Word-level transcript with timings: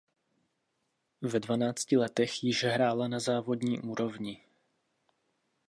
Ve 1.21 1.39
dvanácti 1.39 1.97
letech 1.97 2.43
již 2.43 2.63
hrála 2.63 3.07
na 3.07 3.19
závodní 3.19 3.79
úrovni. 3.81 4.43